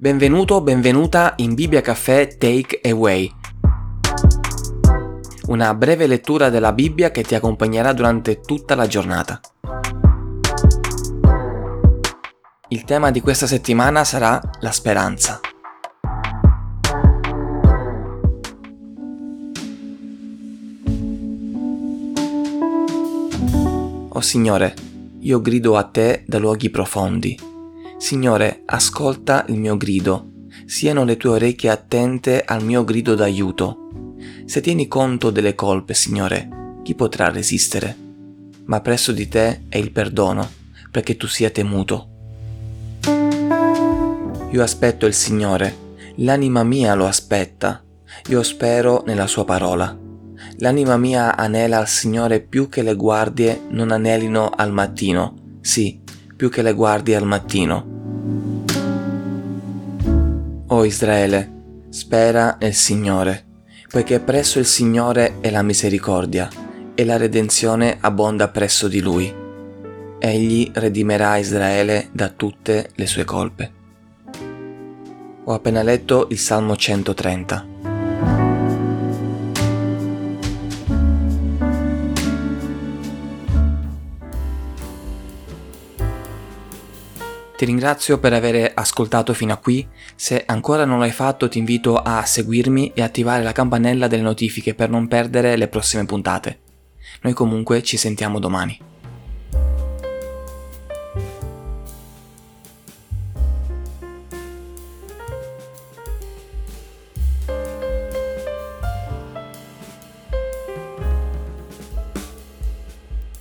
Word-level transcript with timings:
Benvenuto 0.00 0.62
benvenuta 0.62 1.34
in 1.36 1.52
Bibbia 1.52 1.82
Caffè 1.82 2.38
Take 2.38 2.80
Away. 2.88 3.30
Una 5.48 5.74
breve 5.74 6.06
lettura 6.06 6.48
della 6.48 6.72
Bibbia 6.72 7.10
che 7.10 7.22
ti 7.22 7.34
accompagnerà 7.34 7.92
durante 7.92 8.40
tutta 8.40 8.74
la 8.74 8.86
giornata. 8.86 9.38
Il 12.68 12.84
tema 12.84 13.10
di 13.10 13.20
questa 13.20 13.46
settimana 13.46 14.02
sarà 14.04 14.40
la 14.60 14.72
speranza. 14.72 15.38
Oh 24.08 24.20
Signore, 24.22 24.74
io 25.20 25.42
grido 25.42 25.76
a 25.76 25.82
te 25.82 26.24
da 26.26 26.38
luoghi 26.38 26.70
profondi 26.70 27.48
Signore, 28.00 28.62
ascolta 28.64 29.44
il 29.48 29.58
mio 29.58 29.76
grido, 29.76 30.30
siano 30.64 31.04
le 31.04 31.18
tue 31.18 31.32
orecchie 31.32 31.68
attente 31.68 32.42
al 32.42 32.64
mio 32.64 32.82
grido 32.82 33.14
d'aiuto. 33.14 34.16
Se 34.46 34.62
tieni 34.62 34.88
conto 34.88 35.28
delle 35.28 35.54
colpe, 35.54 35.92
Signore, 35.92 36.78
chi 36.82 36.94
potrà 36.94 37.28
resistere? 37.28 37.94
Ma 38.64 38.80
presso 38.80 39.12
di 39.12 39.28
te 39.28 39.64
è 39.68 39.76
il 39.76 39.92
perdono, 39.92 40.48
perché 40.90 41.18
tu 41.18 41.26
sia 41.26 41.50
temuto. 41.50 42.08
Io 44.50 44.62
aspetto 44.62 45.04
il 45.04 45.14
Signore, 45.14 45.76
l'anima 46.16 46.64
mia 46.64 46.94
lo 46.94 47.06
aspetta, 47.06 47.84
io 48.28 48.42
spero 48.42 49.02
nella 49.04 49.26
sua 49.26 49.44
parola. 49.44 49.94
L'anima 50.56 50.96
mia 50.96 51.36
anela 51.36 51.76
al 51.76 51.86
Signore 51.86 52.40
più 52.40 52.70
che 52.70 52.80
le 52.80 52.94
guardie 52.94 53.60
non 53.68 53.90
anelino 53.90 54.48
al 54.48 54.72
mattino, 54.72 55.58
sì, 55.60 56.00
più 56.40 56.48
che 56.48 56.62
le 56.62 56.72
guardie 56.72 57.16
al 57.16 57.26
mattino. 57.26 57.84
O 60.68 60.84
Israele, 60.86 61.84
spera 61.90 62.56
nel 62.58 62.72
Signore, 62.72 63.44
poiché 63.90 64.20
presso 64.20 64.58
il 64.58 64.64
Signore 64.64 65.34
è 65.40 65.50
la 65.50 65.60
misericordia 65.60 66.48
e 66.94 67.04
la 67.04 67.18
redenzione 67.18 67.98
abbonda 68.00 68.48
presso 68.48 68.88
di 68.88 69.02
Lui. 69.02 69.30
Egli 70.18 70.70
redimerà 70.72 71.36
Israele 71.36 72.08
da 72.10 72.30
tutte 72.30 72.88
le 72.94 73.06
sue 73.06 73.24
colpe. 73.24 73.72
Ho 75.44 75.52
appena 75.52 75.82
letto 75.82 76.28
il 76.30 76.38
Salmo 76.38 76.74
130. 76.74 77.79
Ti 87.60 87.66
ringrazio 87.66 88.16
per 88.16 88.32
aver 88.32 88.72
ascoltato 88.74 89.34
fino 89.34 89.52
a 89.52 89.58
qui, 89.58 89.86
se 90.16 90.44
ancora 90.46 90.86
non 90.86 90.98
l'hai 90.98 91.10
fatto 91.10 91.46
ti 91.46 91.58
invito 91.58 91.94
a 91.98 92.24
seguirmi 92.24 92.92
e 92.94 93.02
attivare 93.02 93.42
la 93.42 93.52
campanella 93.52 94.06
delle 94.06 94.22
notifiche 94.22 94.74
per 94.74 94.88
non 94.88 95.08
perdere 95.08 95.58
le 95.58 95.68
prossime 95.68 96.06
puntate. 96.06 96.60
Noi 97.20 97.34
comunque 97.34 97.82
ci 97.82 97.98
sentiamo 97.98 98.38
domani. 98.38 98.89